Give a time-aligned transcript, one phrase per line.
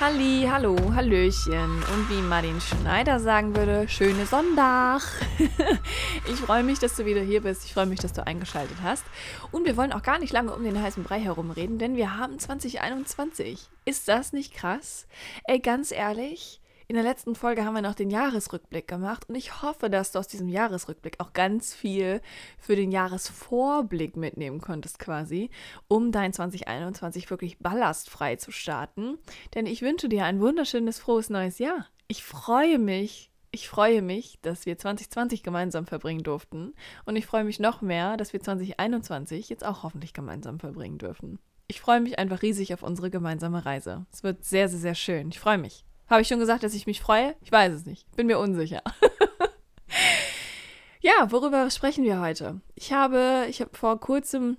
[0.00, 5.02] Halli, hallo, hallöchen und wie Martin Schneider sagen würde, schöne Sonntag.
[6.28, 7.64] ich freue mich, dass du wieder hier bist.
[7.64, 9.04] Ich freue mich, dass du eingeschaltet hast.
[9.52, 12.40] Und wir wollen auch gar nicht lange um den heißen Brei herumreden, denn wir haben
[12.40, 13.68] 2021.
[13.84, 15.06] Ist das nicht krass?
[15.44, 19.62] Ey, ganz ehrlich, in der letzten Folge haben wir noch den Jahresrückblick gemacht und ich
[19.62, 22.20] hoffe, dass du aus diesem Jahresrückblick auch ganz viel
[22.58, 25.50] für den Jahresvorblick mitnehmen konntest quasi,
[25.88, 29.18] um dein 2021 wirklich ballastfrei zu starten.
[29.54, 31.86] Denn ich wünsche dir ein wunderschönes, frohes neues Jahr.
[32.06, 36.74] Ich freue mich, ich freue mich, dass wir 2020 gemeinsam verbringen durften
[37.06, 41.38] und ich freue mich noch mehr, dass wir 2021 jetzt auch hoffentlich gemeinsam verbringen dürfen.
[41.66, 44.04] Ich freue mich einfach riesig auf unsere gemeinsame Reise.
[44.12, 45.30] Es wird sehr, sehr, sehr schön.
[45.30, 45.86] Ich freue mich.
[46.08, 47.34] Habe ich schon gesagt, dass ich mich freue?
[47.40, 48.10] Ich weiß es nicht.
[48.16, 48.82] Bin mir unsicher.
[51.00, 52.60] ja, worüber sprechen wir heute?
[52.74, 54.56] Ich habe, ich habe vor kurzem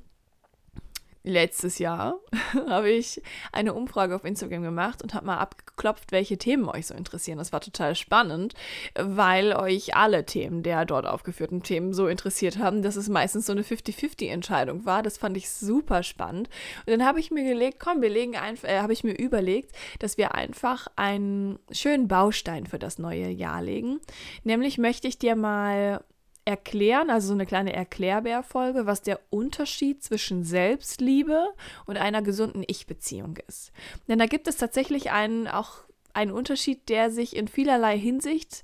[1.26, 2.20] letztes Jahr
[2.70, 6.94] habe ich eine Umfrage auf Instagram gemacht und habe mal abgeklopft, welche Themen euch so
[6.94, 7.38] interessieren.
[7.38, 8.54] Das war total spannend,
[8.95, 13.52] weil euch alle Themen der dort aufgeführten Themen so interessiert haben, dass es meistens so
[13.52, 15.04] eine 50-50-Entscheidung war.
[15.04, 16.50] Das fand ich super spannend.
[16.86, 19.72] Und dann habe ich mir gelegt, komm, wir legen einfach, äh, habe ich mir überlegt,
[20.00, 24.00] dass wir einfach einen schönen Baustein für das neue Jahr legen.
[24.44, 26.04] Nämlich möchte ich dir mal
[26.46, 31.48] erklären, also so eine kleine Erklärbär-Folge, was der Unterschied zwischen Selbstliebe
[31.86, 33.72] und einer gesunden Ich-Beziehung ist.
[34.08, 35.80] Denn da gibt es tatsächlich einen, auch
[36.14, 38.64] einen Unterschied, der sich in vielerlei Hinsicht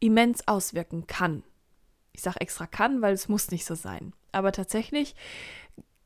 [0.00, 1.44] immens auswirken kann.
[2.12, 4.12] Ich sage extra kann, weil es muss nicht so sein.
[4.32, 5.14] Aber tatsächlich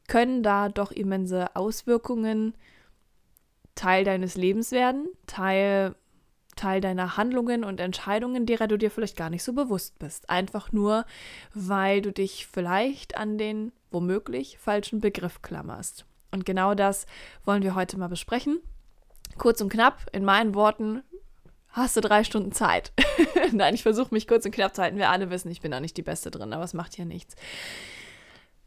[0.06, 2.54] können da doch immense Auswirkungen
[3.74, 5.94] Teil deines Lebens werden, Teil
[6.56, 10.28] Teil deiner Handlungen und Entscheidungen, derer du dir vielleicht gar nicht so bewusst bist.
[10.28, 11.04] Einfach nur,
[11.54, 16.04] weil du dich vielleicht an den womöglich falschen Begriff klammerst.
[16.32, 17.06] Und genau das
[17.44, 18.60] wollen wir heute mal besprechen.
[19.38, 21.02] Kurz und knapp, in meinen Worten,
[21.70, 22.92] hast du drei Stunden Zeit.
[23.52, 24.96] Nein, ich versuche mich kurz und knapp zu halten.
[24.96, 27.36] Wir alle wissen, ich bin da nicht die Beste drin, aber es macht hier nichts.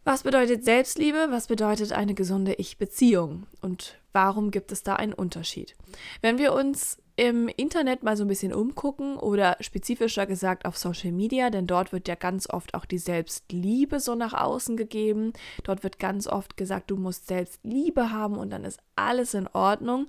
[0.10, 1.28] Was bedeutet Selbstliebe?
[1.30, 3.46] Was bedeutet eine gesunde Ich-Beziehung?
[3.62, 5.76] Und warum gibt es da einen Unterschied?
[6.24, 11.12] Wenn wir uns im Internet mal so ein bisschen umgucken oder spezifischer gesagt auf Social
[11.12, 15.32] Media, denn dort wird ja ganz oft auch die Selbstliebe so nach außen gegeben.
[15.62, 20.08] Dort wird ganz oft gesagt, du musst Selbstliebe haben und dann ist alles in Ordnung.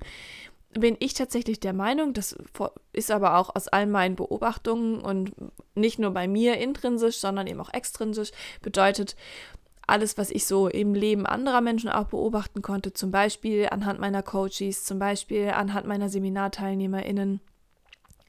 [0.71, 2.35] Bin ich tatsächlich der Meinung, das
[2.95, 5.35] ist aber auch aus all meinen Beobachtungen und
[5.75, 8.31] nicht nur bei mir intrinsisch, sondern eben auch extrinsisch,
[8.63, 9.15] bedeutet,
[9.91, 14.23] alles, was ich so im Leben anderer Menschen auch beobachten konnte, zum Beispiel anhand meiner
[14.23, 17.41] Coaches, zum Beispiel anhand meiner SeminarteilnehmerInnen,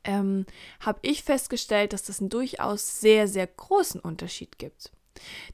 [0.03, 0.45] ähm,
[0.79, 4.91] habe ich festgestellt, dass das einen durchaus sehr, sehr großen Unterschied gibt.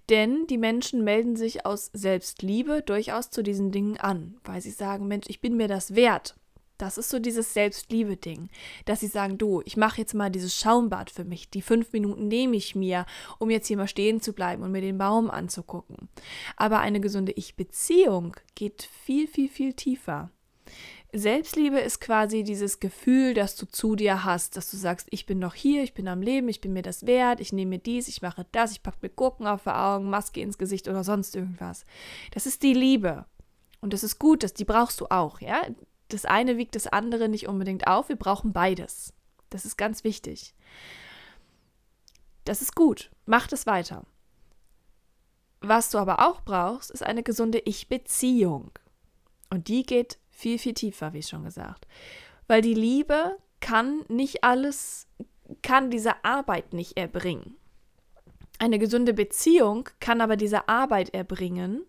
[0.09, 5.07] Denn die Menschen melden sich aus Selbstliebe durchaus zu diesen Dingen an, weil sie sagen,
[5.07, 6.35] Mensch, ich bin mir das wert.
[6.77, 8.49] Das ist so dieses Selbstliebe-Ding,
[8.85, 11.49] dass sie sagen, du, ich mache jetzt mal dieses Schaumbad für mich.
[11.49, 13.05] Die fünf Minuten nehme ich mir,
[13.39, 16.07] um jetzt hier mal stehen zu bleiben und mir den Baum anzugucken.
[16.55, 20.29] Aber eine gesunde Ich-Beziehung geht viel, viel, viel tiefer.
[21.13, 25.39] Selbstliebe ist quasi dieses Gefühl, das du zu dir hast, dass du sagst, ich bin
[25.39, 28.07] noch hier, ich bin am Leben, ich bin mir das wert, ich nehme mir dies,
[28.07, 31.35] ich mache das, ich packe mir Gurken auf die Augen, Maske ins Gesicht oder sonst
[31.35, 31.85] irgendwas.
[32.31, 33.25] Das ist die Liebe.
[33.79, 35.61] Und das ist gut, das, die brauchst du auch, ja
[36.09, 38.09] das eine wiegt das andere nicht unbedingt auf.
[38.09, 39.13] Wir brauchen beides.
[39.49, 40.53] Das ist ganz wichtig.
[42.45, 43.11] Das ist gut.
[43.25, 44.05] Mach das weiter.
[45.59, 48.71] Was du aber auch brauchst, ist eine gesunde Ich-Beziehung.
[49.49, 51.87] Und die geht viel, viel tiefer, wie schon gesagt.
[52.47, 55.07] Weil die Liebe kann nicht alles,
[55.61, 57.57] kann diese Arbeit nicht erbringen.
[58.59, 61.83] Eine gesunde Beziehung kann aber diese Arbeit erbringen,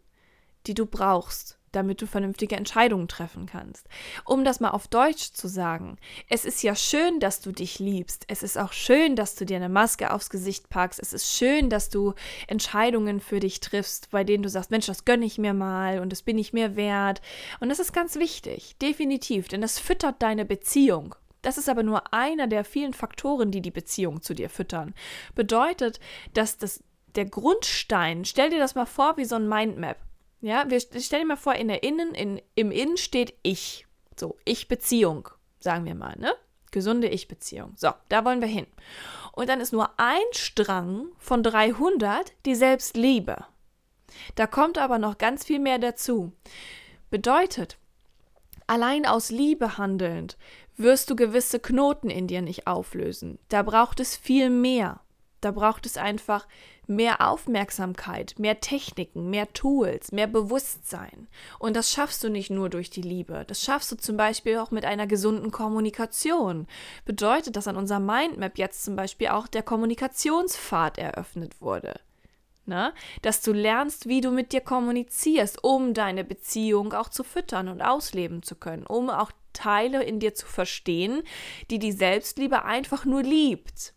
[0.67, 3.87] die du brauchst damit du vernünftige Entscheidungen treffen kannst.
[4.25, 5.99] Um das mal auf Deutsch zu sagen,
[6.29, 8.25] es ist ja schön, dass du dich liebst.
[8.29, 11.01] Es ist auch schön, dass du dir eine Maske aufs Gesicht packst.
[11.01, 12.15] Es ist schön, dass du
[12.47, 16.11] Entscheidungen für dich triffst, bei denen du sagst, Mensch, das gönne ich mir mal und
[16.11, 17.21] das bin ich mir wert.
[17.61, 21.15] Und das ist ganz wichtig, definitiv, denn das füttert deine Beziehung.
[21.43, 24.95] Das ist aber nur einer der vielen Faktoren, die die Beziehung zu dir füttern.
[25.35, 26.01] Bedeutet,
[26.35, 26.83] dass das
[27.15, 29.97] der Grundstein, stell dir das mal vor wie so ein Mindmap.
[30.41, 33.87] Ja, wir stellen mal vor, in der Innen, in, im Innen steht ich.
[34.19, 35.29] So, Ich-Beziehung,
[35.61, 36.35] sagen wir mal, ne?
[36.71, 37.73] Gesunde Ich-Beziehung.
[37.77, 38.67] So, da wollen wir hin.
[39.33, 43.45] Und dann ist nur ein Strang von 300 die Selbstliebe.
[44.35, 46.33] Da kommt aber noch ganz viel mehr dazu.
[47.11, 47.79] Bedeutet,
[48.67, 50.37] allein aus Liebe handelnd
[50.77, 53.39] wirst du gewisse Knoten in dir nicht auflösen.
[53.49, 55.01] Da braucht es viel mehr.
[55.41, 56.47] Da braucht es einfach
[56.89, 61.29] mehr Aufmerksamkeit, mehr Techniken, mehr Tools, mehr Bewusstsein.
[61.59, 63.45] Und das schaffst du nicht nur durch die Liebe.
[63.47, 66.67] Das schaffst du zum Beispiel auch mit einer gesunden Kommunikation.
[67.05, 72.01] Bedeutet, dass an unserem Mindmap jetzt zum Beispiel auch der Kommunikationspfad eröffnet wurde.
[72.65, 72.93] Na?
[73.23, 77.81] Dass du lernst, wie du mit dir kommunizierst, um deine Beziehung auch zu füttern und
[77.81, 81.23] ausleben zu können, um auch Teile in dir zu verstehen,
[81.71, 83.95] die die Selbstliebe einfach nur liebt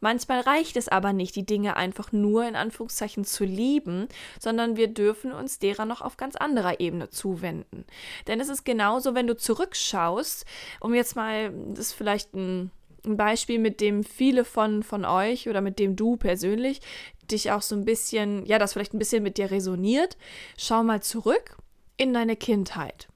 [0.00, 4.08] Manchmal reicht es aber nicht, die Dinge einfach nur in Anführungszeichen zu lieben,
[4.38, 7.84] sondern wir dürfen uns derer noch auf ganz anderer Ebene zuwenden.
[8.26, 10.44] Denn es ist genauso, wenn du zurückschaust,
[10.80, 12.70] um jetzt mal, das ist vielleicht ein,
[13.04, 16.80] ein Beispiel, mit dem viele von, von euch oder mit dem du persönlich
[17.30, 20.16] dich auch so ein bisschen, ja, das vielleicht ein bisschen mit dir resoniert.
[20.56, 21.56] Schau mal zurück
[21.96, 23.08] in deine Kindheit.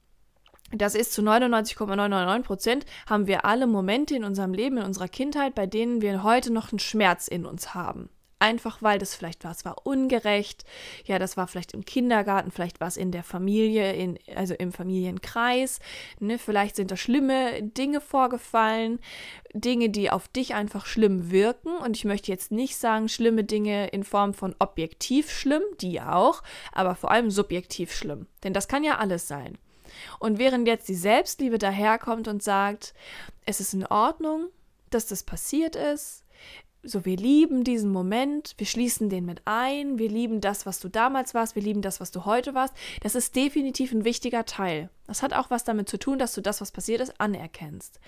[0.72, 5.54] Das ist zu 99,999 Prozent haben wir alle Momente in unserem Leben, in unserer Kindheit,
[5.54, 8.08] bei denen wir heute noch einen Schmerz in uns haben.
[8.42, 10.64] Einfach weil das vielleicht war, es war ungerecht,
[11.04, 14.72] ja, das war vielleicht im Kindergarten, vielleicht war es in der Familie, in, also im
[14.72, 15.78] Familienkreis,
[16.20, 18.98] ne, vielleicht sind da schlimme Dinge vorgefallen,
[19.52, 21.76] Dinge, die auf dich einfach schlimm wirken.
[21.84, 26.42] Und ich möchte jetzt nicht sagen, schlimme Dinge in Form von objektiv schlimm, die auch,
[26.72, 28.26] aber vor allem subjektiv schlimm.
[28.42, 29.58] Denn das kann ja alles sein.
[30.18, 32.94] Und während jetzt die Selbstliebe daherkommt und sagt,
[33.46, 34.48] es ist in Ordnung,
[34.90, 36.24] dass das passiert ist,
[36.82, 40.88] so wir lieben diesen Moment, wir schließen den mit ein, wir lieben das, was du
[40.88, 44.88] damals warst, wir lieben das, was du heute warst, das ist definitiv ein wichtiger Teil.
[45.06, 48.00] Das hat auch was damit zu tun, dass du das, was passiert ist, anerkennst.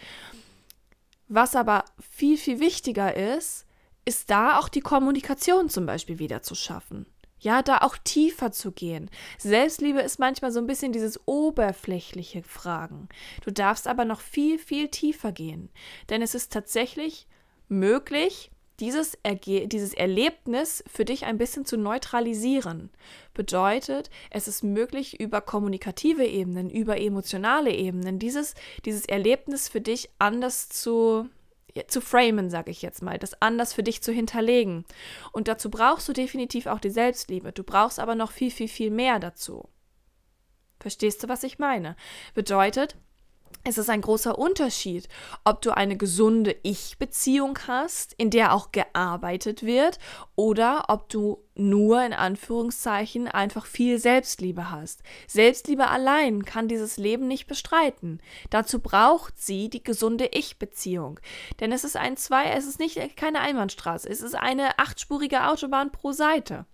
[1.28, 3.66] Was aber viel, viel wichtiger ist,
[4.04, 7.06] ist da auch die Kommunikation zum Beispiel wieder zu schaffen.
[7.42, 9.10] Ja, da auch tiefer zu gehen.
[9.36, 13.08] Selbstliebe ist manchmal so ein bisschen dieses oberflächliche Fragen.
[13.44, 15.68] Du darfst aber noch viel, viel tiefer gehen.
[16.08, 17.26] Denn es ist tatsächlich
[17.68, 22.90] möglich, dieses, Erge dieses Erlebnis für dich ein bisschen zu neutralisieren.
[23.34, 28.54] Bedeutet, es ist möglich, über kommunikative Ebenen, über emotionale Ebenen, dieses,
[28.84, 31.28] dieses Erlebnis für dich anders zu
[31.86, 34.84] zu framen, sage ich jetzt mal, das anders für dich zu hinterlegen.
[35.32, 37.52] Und dazu brauchst du definitiv auch die Selbstliebe.
[37.52, 39.68] Du brauchst aber noch viel, viel, viel mehr dazu.
[40.80, 41.96] Verstehst du, was ich meine?
[42.34, 42.96] Bedeutet,
[43.64, 45.08] es ist ein großer Unterschied,
[45.44, 49.98] ob du eine gesunde Ich-Beziehung hast, in der auch gearbeitet wird,
[50.36, 55.02] oder ob du nur in Anführungszeichen einfach viel Selbstliebe hast.
[55.26, 58.20] Selbstliebe allein kann dieses Leben nicht bestreiten.
[58.50, 61.20] Dazu braucht sie die gesunde Ich-Beziehung.
[61.60, 65.92] Denn es ist ein zwei, es ist nicht keine Einbahnstraße, es ist eine achtspurige Autobahn
[65.92, 66.66] pro Seite.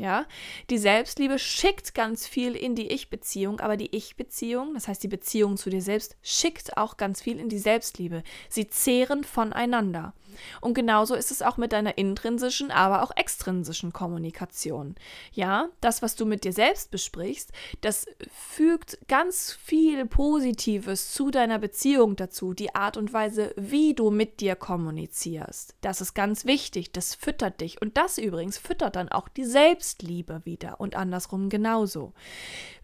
[0.00, 0.24] Ja,
[0.70, 5.58] die Selbstliebe schickt ganz viel in die Ich-Beziehung, aber die Ich-Beziehung, das heißt die Beziehung
[5.58, 8.22] zu dir selbst, schickt auch ganz viel in die Selbstliebe.
[8.48, 10.14] Sie zehren voneinander.
[10.60, 14.94] Und genauso ist es auch mit deiner intrinsischen, aber auch extrinsischen Kommunikation.
[15.32, 21.58] Ja, das, was du mit dir selbst besprichst, das fügt ganz viel Positives zu deiner
[21.58, 25.74] Beziehung dazu, die Art und Weise, wie du mit dir kommunizierst.
[25.80, 27.80] Das ist ganz wichtig, das füttert dich.
[27.80, 32.12] Und das übrigens füttert dann auch die Selbstliebe wieder und andersrum genauso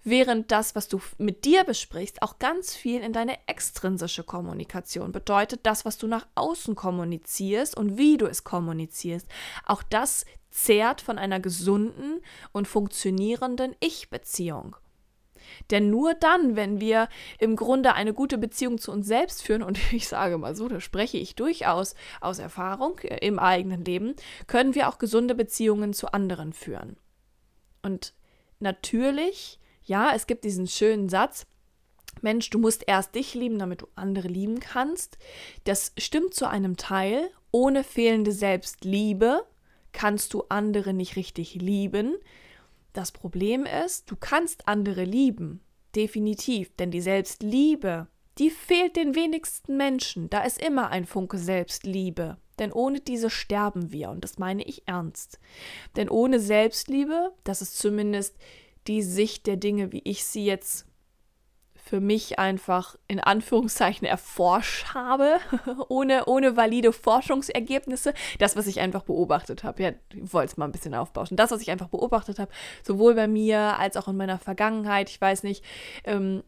[0.06, 5.60] während das, was du mit dir besprichst, auch ganz viel in deine extrinsische Kommunikation bedeutet,
[5.64, 7.35] das, was du nach außen kommunizierst
[7.76, 9.26] und wie du es kommunizierst.
[9.64, 12.20] Auch das zehrt von einer gesunden
[12.52, 14.76] und funktionierenden Ich-Beziehung.
[15.70, 19.78] Denn nur dann, wenn wir im Grunde eine gute Beziehung zu uns selbst führen, und
[19.92, 24.14] ich sage mal so, da spreche ich durchaus aus Erfahrung äh, im eigenen Leben,
[24.46, 26.96] können wir auch gesunde Beziehungen zu anderen führen.
[27.82, 28.14] Und
[28.58, 31.46] natürlich ja, es gibt diesen schönen Satz,
[32.26, 35.16] Mensch, du musst erst dich lieben, damit du andere lieben kannst.
[35.62, 37.30] Das stimmt zu einem Teil.
[37.52, 39.46] Ohne fehlende Selbstliebe
[39.92, 42.16] kannst du andere nicht richtig lieben.
[42.92, 45.60] Das Problem ist, du kannst andere lieben.
[45.94, 46.74] Definitiv.
[46.74, 50.28] Denn die Selbstliebe, die fehlt den wenigsten Menschen.
[50.28, 52.38] Da ist immer ein Funke Selbstliebe.
[52.58, 54.10] Denn ohne diese sterben wir.
[54.10, 55.38] Und das meine ich ernst.
[55.94, 58.36] Denn ohne Selbstliebe, das ist zumindest
[58.88, 60.86] die Sicht der Dinge, wie ich sie jetzt
[61.86, 65.38] für mich einfach in Anführungszeichen erforscht habe,
[65.88, 68.12] ohne, ohne valide Forschungsergebnisse.
[68.40, 69.82] Das, was ich einfach beobachtet habe.
[69.82, 71.36] Ja, ich wollte es mal ein bisschen aufbauschen.
[71.36, 72.50] Das, was ich einfach beobachtet habe,
[72.82, 75.10] sowohl bei mir als auch in meiner Vergangenheit.
[75.10, 75.64] Ich weiß nicht,
[76.02, 76.42] ähm,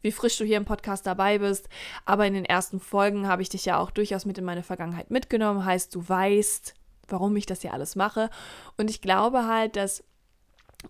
[0.00, 1.68] wie frisch du hier im Podcast dabei bist.
[2.04, 5.10] Aber in den ersten Folgen habe ich dich ja auch durchaus mit in meine Vergangenheit
[5.10, 5.64] mitgenommen.
[5.64, 6.72] Heißt, du weißt,
[7.08, 8.30] warum ich das hier alles mache.
[8.76, 10.04] Und ich glaube halt, dass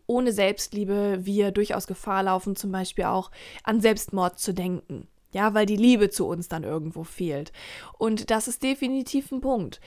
[0.06, 3.30] ohne Selbstliebe wir durchaus Gefahr laufen, zum Beispiel auch
[3.62, 5.08] an Selbstmord zu denken.
[5.32, 7.52] Ja, weil die Liebe zu uns dann irgendwo fehlt.
[7.98, 9.80] Und das ist definitiv ein Punkt.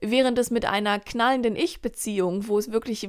[0.00, 3.08] Während es mit einer knallenden Ich-Beziehung, wo es wirklich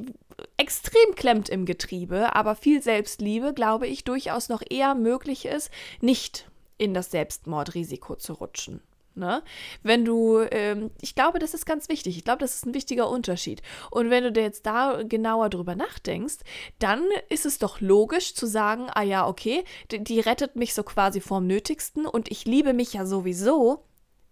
[0.57, 6.49] extrem klemmt im Getriebe, aber viel Selbstliebe, glaube ich, durchaus noch eher möglich ist, nicht
[6.77, 8.81] in das Selbstmordrisiko zu rutschen.
[9.19, 9.43] Ne?
[9.83, 12.17] Wenn du, ähm, ich glaube, das ist ganz wichtig.
[12.17, 13.61] Ich glaube, das ist ein wichtiger Unterschied.
[13.91, 16.37] Und wenn du dir jetzt da genauer drüber nachdenkst,
[16.79, 20.83] dann ist es doch logisch zu sagen, ah ja, okay, die, die rettet mich so
[20.83, 23.83] quasi vorm Nötigsten und ich liebe mich ja sowieso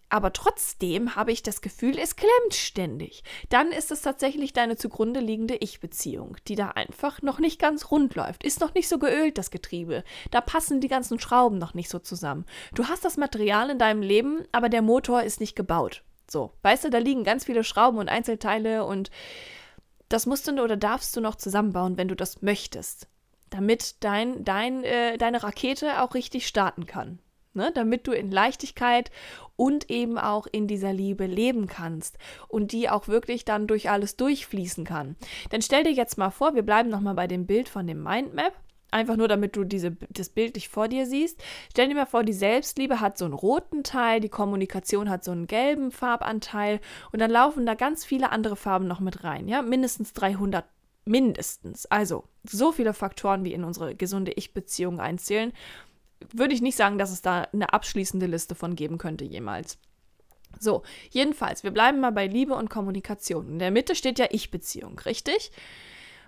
[0.09, 3.23] aber trotzdem habe ich das Gefühl, es klemmt ständig.
[3.49, 8.15] Dann ist es tatsächlich deine zugrunde liegende Ich-Beziehung, die da einfach noch nicht ganz rund
[8.15, 8.43] läuft.
[8.43, 10.03] Ist noch nicht so geölt, das Getriebe.
[10.31, 12.45] Da passen die ganzen Schrauben noch nicht so zusammen.
[12.73, 16.03] Du hast das Material in deinem Leben, aber der Motor ist nicht gebaut.
[16.29, 19.11] So, weißt du, da liegen ganz viele Schrauben und Einzelteile und
[20.09, 23.07] das musst du oder darfst du noch zusammenbauen, wenn du das möchtest.
[23.49, 27.19] Damit dein, dein, äh, deine Rakete auch richtig starten kann
[27.53, 27.71] ne?
[27.73, 29.11] damit du in Leichtigkeit
[29.55, 34.15] und eben auch in dieser Liebe leben kannst und die auch wirklich dann durch alles
[34.15, 35.15] durchfließen kann.
[35.51, 38.53] Denn stell dir jetzt mal vor, wir bleiben nochmal bei dem Bild von dem Mindmap.
[38.89, 41.43] Einfach nur, damit du diese, das Bild nicht vor dir siehst.
[41.71, 45.31] Stell dir mal vor, die Selbstliebe hat so einen roten Teil, die Kommunikation hat so
[45.31, 46.79] einen gelben Farbanteil
[47.11, 49.49] und dann laufen da ganz viele andere Farben noch mit rein.
[49.49, 50.63] Ja, mindestens 300
[51.03, 51.85] mindestens.
[51.87, 55.51] Also so viele Faktoren, wie in unsere gesunde Ich-Beziehung einzählen
[56.31, 59.77] würde ich nicht sagen, dass es da eine abschließende Liste von geben könnte jemals.
[60.59, 63.49] So, jedenfalls, wir bleiben mal bei Liebe und Kommunikation.
[63.49, 65.51] In der Mitte steht ja Ich-Beziehung, richtig?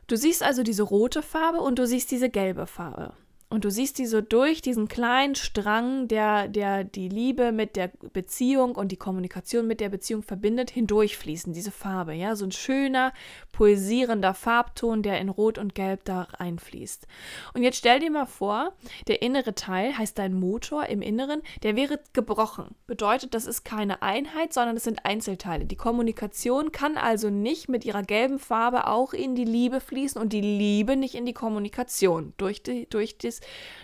[0.07, 3.13] Du siehst also diese rote Farbe und du siehst diese gelbe Farbe.
[3.51, 7.87] Und du siehst die so durch diesen kleinen Strang, der, der die Liebe mit der
[8.13, 13.11] Beziehung und die Kommunikation mit der Beziehung verbindet, hindurchfließen, diese Farbe, ja, so ein schöner,
[13.51, 17.07] poesierender Farbton, der in Rot und Gelb da reinfließt.
[17.55, 18.73] Und jetzt stell dir mal vor,
[19.07, 22.75] der innere Teil heißt dein Motor im Inneren, der wäre gebrochen.
[22.85, 25.65] Bedeutet, das ist keine Einheit, sondern es sind Einzelteile.
[25.65, 30.33] Die Kommunikation kann also nicht mit ihrer gelben Farbe auch in die Liebe fließen und
[30.33, 33.38] die Liebe nicht in die Kommunikation durch, die, durch das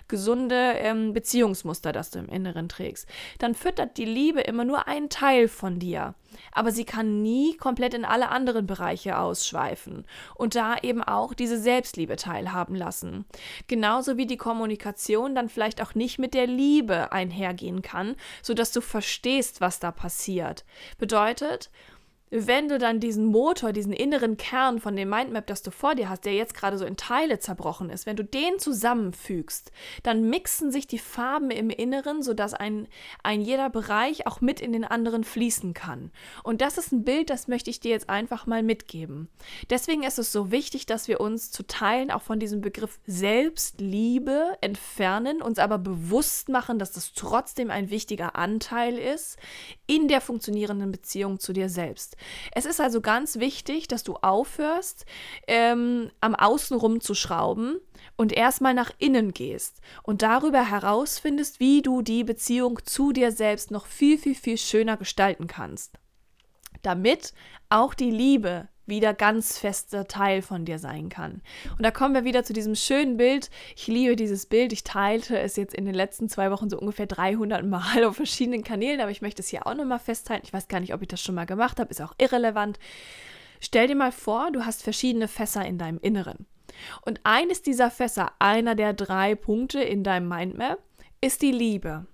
[0.08, 3.08] gesunde ähm, Beziehungsmuster, das du im Inneren trägst,
[3.40, 6.14] dann füttert die Liebe immer nur einen Teil von dir.
[6.52, 11.58] Aber sie kann nie komplett in alle anderen Bereiche ausschweifen und da eben auch diese
[11.58, 13.26] Selbstliebe teilhaben lassen.
[13.68, 18.82] Genauso wie die Kommunikation dann vielleicht auch nicht mit der Liebe einhergehen kann, sodass du
[18.82, 20.66] verstehst, was da passiert.
[20.98, 21.72] Bedeutet,
[22.32, 26.10] wenn du dann diesen Motor, diesen inneren Kern von dem Mindmap, das du vor dir
[26.10, 30.72] hast, der jetzt gerade so in Teile zerbrochen ist, wenn du den zusammenfügst, dann mixen
[30.72, 32.88] sich die Farben im Inneren, sodass ein,
[33.22, 36.12] ein jeder Bereich auch mit in den anderen fließen kann.
[36.44, 39.30] Und das ist ein Bild, das möchte ich dir jetzt einfach mal mitgeben.
[39.70, 44.58] Deswegen ist es so wichtig, dass wir uns zu Teilen auch von diesem Begriff Selbstliebe
[44.62, 49.38] entfernen, uns aber bewusst machen, dass das trotzdem ein wichtiger Anteil ist
[49.86, 52.15] in der funktionierenden Beziehung zu dir selbst.
[52.54, 55.06] Es ist also ganz wichtig, dass du aufhörst,
[55.48, 57.78] ähm, am Außenrum zu schrauben
[58.16, 63.72] und erstmal nach innen gehst und darüber herausfindest, wie du die Beziehung zu dir selbst
[63.72, 65.98] noch viel, viel, viel schöner gestalten kannst.
[66.82, 67.34] Damit
[67.70, 71.42] auch die Liebe wieder ganz fester Teil von dir sein kann.
[71.78, 73.50] Und da kommen wir wieder zu diesem schönen Bild.
[73.76, 74.74] Ich liebe dieses Bild.
[74.74, 78.64] Ich teilte es jetzt in den letzten zwei Wochen so ungefähr 300 Mal auf verschiedenen
[78.64, 80.46] Kanälen, aber ich möchte es hier auch nochmal festhalten.
[80.46, 82.80] Ich weiß gar nicht, ob ich das schon mal gemacht habe, ist auch irrelevant.
[83.60, 86.46] Stell dir mal vor, du hast verschiedene Fässer in deinem Inneren.
[87.02, 90.80] Und eines dieser Fässer, einer der drei Punkte in deinem Mindmap,
[91.22, 92.06] ist die Liebe.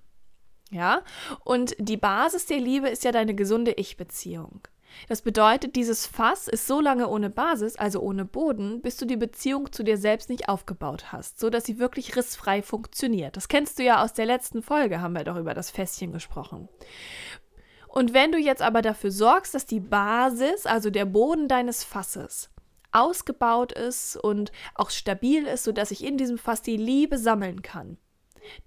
[0.70, 1.02] Ja?
[1.44, 4.62] Und die Basis der Liebe ist ja deine gesunde Ich-Beziehung.
[5.08, 9.18] Das bedeutet, dieses Fass ist so lange ohne Basis, also ohne Boden, bis du die
[9.18, 13.38] Beziehung zu dir selbst nicht aufgebaut hast, so dass sie wirklich rissfrei funktioniert.
[13.38, 16.70] Das kennst du ja aus der letzten Folge, haben wir doch über das Fässchen gesprochen.
[17.88, 22.50] Und wenn du jetzt aber dafür sorgst, dass die Basis, also der Boden deines Fasses,
[22.94, 27.98] ausgebaut ist und auch stabil ist, sodass sich in diesem Fass die Liebe sammeln kann,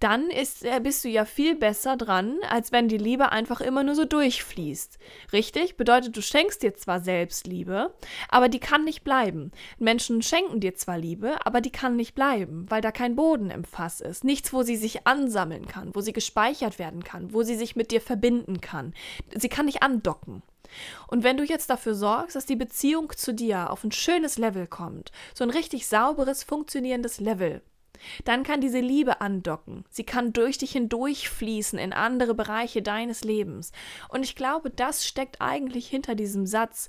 [0.01, 3.83] dann ist, äh, bist du ja viel besser dran, als wenn die Liebe einfach immer
[3.83, 4.99] nur so durchfließt.
[5.33, 5.77] Richtig?
[5.77, 7.95] Bedeutet, du schenkst dir zwar Selbstliebe,
[8.29, 9.53] aber die kann nicht bleiben.
[9.79, 13.65] Menschen schenken dir zwar Liebe, aber die kann nicht bleiben, weil da kein Boden im
[13.65, 14.25] Fass ist.
[14.25, 17.91] Nichts, wo sie sich ansammeln kann, wo sie gespeichert werden kann, wo sie sich mit
[17.91, 18.95] dir verbinden kann.
[19.35, 20.43] Sie kann nicht andocken.
[21.07, 24.67] Und wenn du jetzt dafür sorgst, dass die Beziehung zu dir auf ein schönes Level
[24.67, 27.63] kommt, so ein richtig sauberes, funktionierendes Level,
[28.25, 29.85] dann kann diese Liebe andocken.
[29.91, 33.73] Sie kann durch dich hindurchfließen in andere Bereiche deines Lebens.
[34.09, 36.89] Und ich glaube, das steckt eigentlich hinter diesem Satz,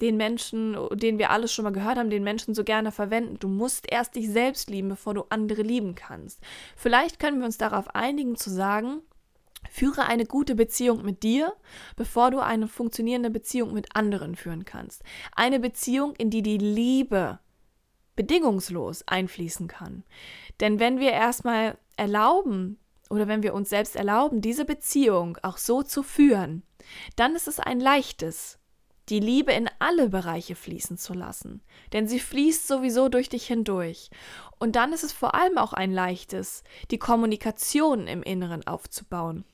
[0.00, 3.38] den Menschen, den wir alles schon mal gehört haben, den Menschen so gerne verwenden.
[3.38, 6.40] Du musst erst dich selbst lieben, bevor du andere lieben kannst.
[6.76, 9.00] Vielleicht können wir uns darauf einigen zu sagen,
[9.70, 11.52] Führe eine gute Beziehung mit dir,
[11.96, 15.02] bevor du eine funktionierende Beziehung mit anderen führen kannst.
[15.34, 17.40] Eine Beziehung, in die die Liebe
[18.14, 20.02] bedingungslos einfließen kann.
[20.60, 22.78] Denn wenn wir erstmal erlauben
[23.10, 26.62] oder wenn wir uns selbst erlauben, diese Beziehung auch so zu führen,
[27.16, 28.58] dann ist es ein leichtes,
[29.08, 31.62] die Liebe in alle Bereiche fließen zu lassen.
[31.92, 34.10] Denn sie fließt sowieso durch dich hindurch.
[34.58, 39.44] Und dann ist es vor allem auch ein leichtes, die Kommunikation im Inneren aufzubauen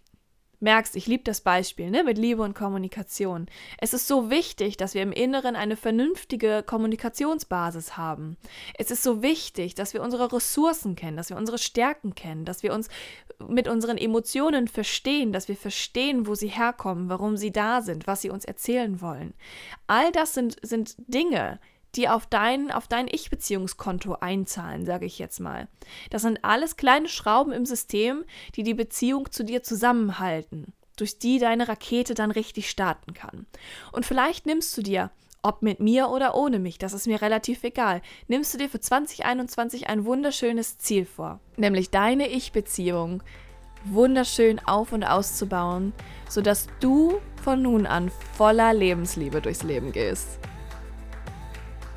[0.63, 3.47] merkst, ich liebe das Beispiel ne, mit Liebe und Kommunikation.
[3.79, 8.37] Es ist so wichtig, dass wir im Inneren eine vernünftige Kommunikationsbasis haben.
[8.79, 12.63] Es ist so wichtig, dass wir unsere Ressourcen kennen, dass wir unsere Stärken kennen, dass
[12.63, 12.89] wir uns
[13.49, 18.23] mit unseren Emotionen verstehen, dass wir verstehen, wo sie herkommen, warum sie da sind, was
[18.23, 19.35] sie uns erzählen wollen.
[19.87, 21.59] All das sind, sind Dinge,
[21.95, 25.69] die auf dein, auf dein Ich-Beziehungskonto einzahlen, sage ich jetzt mal.
[26.11, 28.25] Das sind alles kleine Schrauben im System,
[28.57, 33.47] die die Beziehung zu dir zusammenhalten, durch die deine Rakete dann richtig starten kann.
[33.93, 35.11] Und vielleicht nimmst du dir,
[35.43, 38.81] ob mit mir oder ohne mich, das ist mir relativ egal, nimmst du dir für
[38.81, 43.23] 2021 ein wunderschönes Ziel vor, nämlich deine Ich-Beziehung
[43.85, 45.93] wunderschön auf und auszubauen,
[46.29, 50.39] sodass du von nun an voller Lebensliebe durchs Leben gehst.